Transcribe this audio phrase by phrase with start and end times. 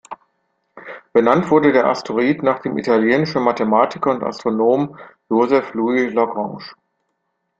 [1.13, 4.97] Benannt wurde der Asteroid nach dem italienischen Mathematiker und Astronomen
[5.29, 6.63] Joseph Louis Lagrange.